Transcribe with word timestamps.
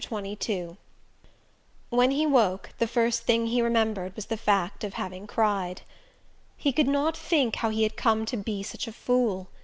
XXII 0.03 0.77
When 1.91 2.09
he 2.09 2.25
woke, 2.25 2.71
the 2.79 2.87
first 2.87 3.21
thing 3.21 3.45
he 3.45 3.61
remembered 3.61 4.15
was 4.15 4.25
the 4.25 4.35
fact 4.35 4.83
of 4.83 4.95
having 4.95 5.27
cried. 5.27 5.83
He 6.57 6.73
could 6.73 6.87
not 6.87 7.15
think 7.15 7.57
how 7.57 7.69
he 7.69 7.83
had 7.83 7.95
come 7.95 8.25
to 8.25 8.37
be 8.37 8.63
such 8.63 8.87
a 8.87 8.93
fool. 8.93 9.47